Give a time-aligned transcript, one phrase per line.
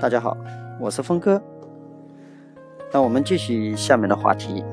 [0.00, 0.36] 大家好，
[0.78, 1.42] 我是峰哥。
[2.92, 4.64] 那我们继续下面的话题。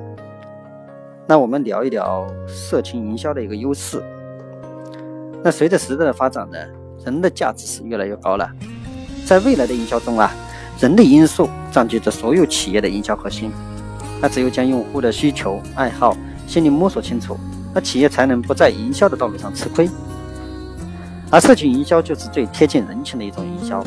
[1.25, 4.03] 那我们聊一聊社群营销的一个优势。
[5.43, 6.59] 那随着时代的发展呢，
[7.03, 8.47] 人的价值是越来越高了。
[9.25, 10.31] 在未来的营销中啊，
[10.79, 13.51] 人的因素占据着所有企业的营销核心。
[14.21, 16.15] 那只有将用户的需求、爱好、
[16.45, 17.35] 心理摸索清楚，
[17.73, 19.89] 那企业才能不在营销的道路上吃亏。
[21.31, 23.83] 而社群营销就是最贴近人情的一种营销。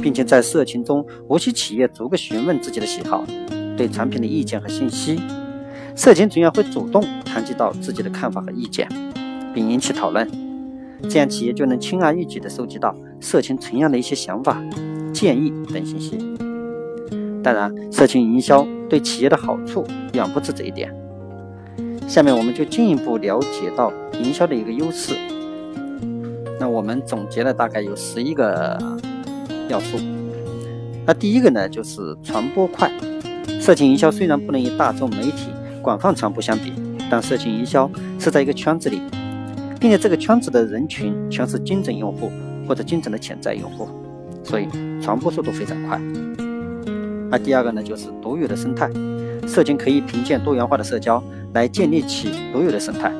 [0.00, 3.24] 并且在社群中，无需企业逐个询问自己的喜好、
[3.76, 5.18] 对产品的意见和信息，
[5.96, 8.88] 社群成员会主动谈及到自己的看法和意见，
[9.54, 10.28] 并引起讨论，
[11.08, 14.62] 这样企业就能轻而易举地收集到社群成员的一些想法、
[15.12, 16.18] 建议等信息。
[17.42, 20.94] 当然，社群营销对企业的好处远不止这一点。
[22.06, 25.14] 下面我们就进一步了解到营销的一个优势。
[26.60, 28.78] 那我们总结了大概有十一个。
[29.68, 29.98] 要素，
[31.06, 32.90] 那第一个呢，就是传播快。
[33.60, 35.48] 社群营销虽然不能与大众媒体
[35.80, 36.72] 广泛传播相比，
[37.10, 39.00] 但社群营销是在一个圈子里，
[39.80, 42.30] 并且这个圈子的人群全是精准用户
[42.68, 43.88] 或者精准的潜在用户，
[44.42, 44.68] 所以
[45.00, 45.98] 传播速度非常快。
[47.30, 48.90] 那第二个呢，就是独有的生态。
[49.46, 51.22] 社群可以凭借多元化的社交
[51.52, 53.12] 来建立起独有的生态，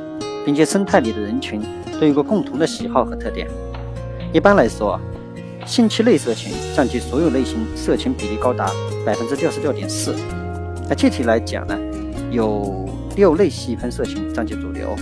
[0.45, 1.61] 并且生态里的人群
[2.01, 3.49] 都有个共同的喜好和特点。
[4.33, 5.01] 一般来说。
[5.67, 8.71] 兴趣类社群占据所有类型社群比例高达
[9.05, 10.15] 百分之六十六点四。
[10.89, 11.79] 那具体来讲呢，
[12.31, 14.95] 有六类细分社群占据主流：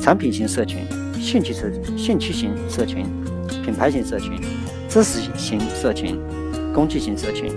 [0.00, 0.80] 产品型社群、
[1.20, 3.06] 兴趣社、兴趣型社群、
[3.64, 4.32] 品牌型社群、
[4.88, 6.18] 知识型社群、
[6.74, 7.52] 工具型社群、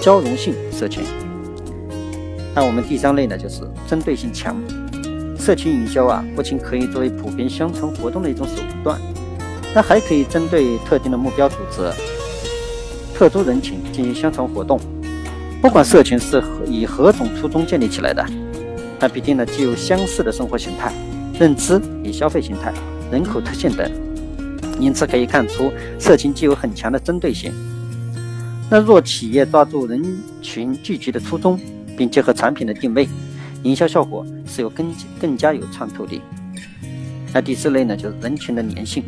[0.00, 1.04] 交融性社群。
[2.54, 4.56] 那我们第三类呢，就是针对性强。
[5.38, 8.98] 社群营销啊，不仅可以作为普遍宣传活动的一种手段。
[9.74, 11.90] 那还可以针对特定的目标组织、
[13.12, 14.78] 特殊人群进行宣传活动。
[15.60, 18.24] 不管社群是以何种初衷建立起来的，
[19.00, 20.92] 那必定呢具有相似的生活形态、
[21.38, 22.72] 认知与消费形态、
[23.10, 23.90] 人口特性等。
[24.78, 27.52] 因此可以看出，社群具有很强的针对性。
[28.70, 30.02] 那若企业抓住人
[30.42, 31.58] 群聚集的初衷，
[31.96, 33.08] 并结合产品的定位，
[33.62, 36.20] 营销效果是有更更加有穿透力。
[37.32, 39.02] 那第四类呢，就是人群的粘性。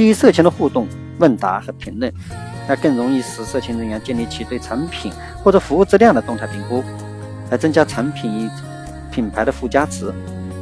[0.00, 0.88] 基于社群的互动、
[1.18, 2.10] 问答和评论，
[2.66, 5.12] 那更容易使社群人员建立起对产品
[5.44, 6.82] 或者服务质量的动态评估，
[7.50, 8.48] 来增加产品与
[9.12, 10.10] 品牌的附加值，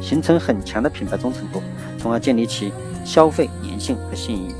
[0.01, 1.63] 形成很强的品牌忠诚度，
[1.97, 2.73] 从而建立起
[3.05, 4.51] 消费粘性和信誉。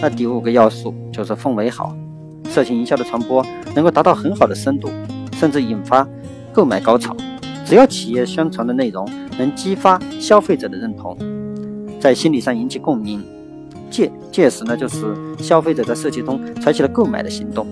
[0.00, 1.92] 那第五个要素就是氛围好，
[2.48, 4.88] 社群营销的传播能够达到很好的深度，
[5.32, 6.06] 甚至引发
[6.52, 7.16] 购买高潮。
[7.66, 9.04] 只要企业宣传的内容
[9.36, 11.18] 能激发消费者的认同。
[12.02, 13.22] 在心理上引起共鸣，
[13.88, 17.64] 届届时呢，就是消费者在社区中采取了购买的行动，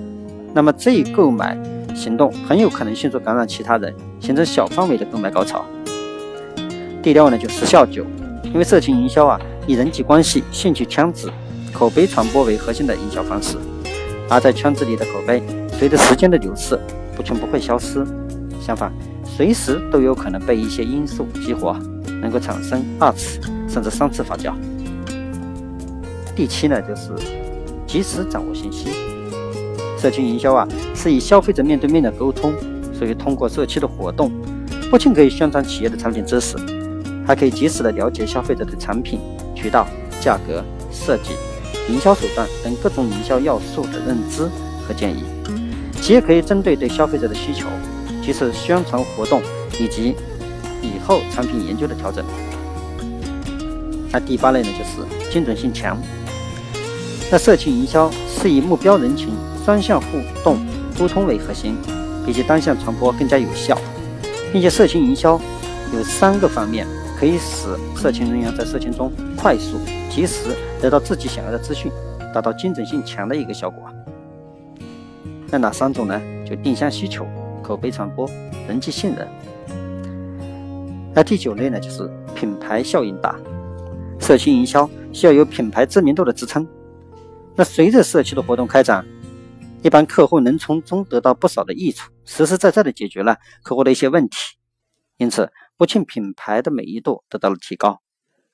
[0.55, 1.59] 那么这一购买
[1.97, 5.65] 行动很有可能迅速感染其他人，形成小范围的购买高潮。
[7.03, 8.07] 第六呢，就时效久，
[8.45, 9.37] 因为社群营销啊，
[9.67, 11.29] 以人际关系、兴趣圈子、
[11.73, 13.57] 口碑传播为核心的营销方式，
[14.29, 15.43] 而在圈子里的口碑，
[15.73, 16.79] 随着时间的流逝，
[17.17, 18.07] 不仅不会消失，
[18.65, 18.93] 相反，
[19.25, 21.77] 随时都有可能被一些因素激活，
[22.23, 23.41] 能够产生二次。
[23.71, 24.53] 甚至三次发酵。
[26.35, 27.11] 第七呢，就是
[27.87, 28.89] 及时掌握信息。
[29.97, 32.53] 社群营销啊，是以消费者面对面的沟通，
[32.93, 34.33] 所以通过社区的活动，
[34.91, 36.57] 不仅可以宣传企业的产品知识，
[37.27, 39.21] 还可以及时的了解消费者的产品、
[39.55, 39.87] 渠道、
[40.19, 41.35] 价格、设计、
[41.93, 44.49] 营销手段等各种营销要素的认知
[44.89, 45.23] 和建议。
[46.01, 47.69] 企业可以针对对消费者的需求，
[48.23, 49.43] 及时宣传活动
[49.79, 50.17] 以及
[50.81, 52.25] 以后产品研究的调整。
[54.13, 55.97] 那第八类呢，就是精准性强。
[57.31, 59.31] 那社群营销是以目标人群
[59.65, 60.07] 双向互
[60.43, 60.59] 动
[60.99, 61.77] 沟通为核心，
[62.27, 63.79] 比起单向传播更加有效，
[64.53, 65.41] 并且社群营销
[65.95, 66.87] 有三个方面
[67.19, 69.79] 可以使社群人员在社群中快速、
[70.11, 71.91] 及时得到自己想要的资讯，
[72.35, 73.85] 达到精准性强的一个效果。
[75.53, 76.21] 那哪三种呢？
[76.45, 77.25] 就定向需求、
[77.63, 78.29] 口碑传播、
[78.67, 79.29] 人际信任。
[81.15, 83.37] 那第九类呢，就是品牌效应大。
[84.31, 86.65] 社区营销需要有品牌知名度的支撑，
[87.57, 89.05] 那随着社区的活动开展，
[89.83, 94.37] 一般客户能从中得到不少的益处，实实在在的解决了客户的一些问题，
[95.17, 98.03] 因此不仅品牌的美誉度得到了提高，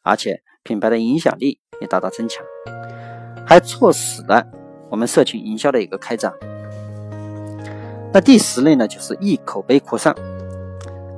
[0.01, 2.43] 而且品牌的影响力也大大增强，
[3.47, 4.47] 还促使了
[4.91, 6.33] 我们社群营销的一个开展。
[8.15, 10.17] 那第十类呢，就是易口碑扩散，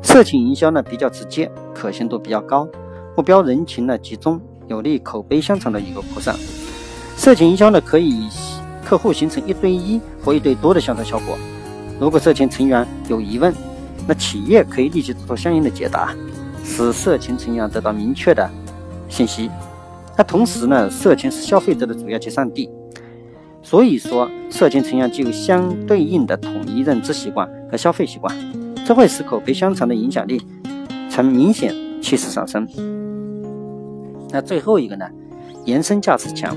[0.02, 2.68] 社群营销呢比较直接，可信度比较高。
[3.16, 6.34] 目标人群呢集中，有利口碑宣传的一个扩散。
[7.16, 8.28] 社群营销呢，可以
[8.84, 11.36] 客户形成一对一或一对多的销售效果。
[12.00, 13.52] 如果社群成员有疑问，
[14.06, 16.14] 那企业可以立即做出相应的解答，
[16.64, 18.48] 使社群成员得到明确的
[19.08, 19.50] 信息。
[20.16, 22.70] 那同时呢，社群是消费者的主要集散地，
[23.62, 28.34] 所以说社群成员具有相对应的统一认知习惯和消费习惯，
[28.86, 30.40] 这会使口碑香肠的影响力
[31.10, 32.66] 呈明显趋势上升。
[34.30, 35.06] 那最后一个呢，
[35.64, 36.56] 延伸价值强。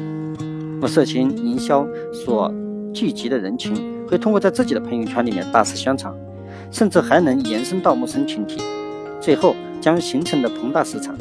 [0.82, 2.52] 我社群营销所
[2.94, 3.76] 聚集的人群，
[4.08, 6.14] 会通过在自己的朋友圈里面大肆宣传，
[6.72, 8.62] 甚至还能延伸到陌生群体，
[9.20, 11.16] 最后将形成的庞大市场。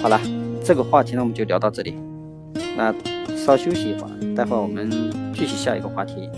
[0.00, 0.20] 好了，
[0.64, 1.96] 这个话题呢，我们就聊到这里。
[2.76, 2.94] 那
[3.36, 4.88] 稍休息一会儿，待会儿我们
[5.34, 6.30] 继续下一个话题。